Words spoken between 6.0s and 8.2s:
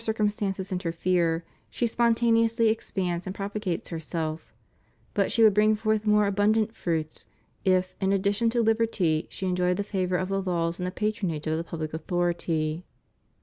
more abundant fruits if, in